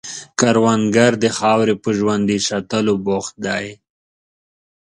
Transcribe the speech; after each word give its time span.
کروندګر 0.39 1.11
د 1.23 1.25
خاورې 1.37 1.75
په 1.83 1.89
ژوندي 1.97 2.37
ساتلو 2.49 2.93
بوخت 3.05 3.35
دی 3.45 3.65